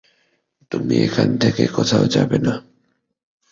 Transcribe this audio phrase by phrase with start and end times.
[0.71, 2.53] তুমি এখান থেকে কোথাও যাবে না।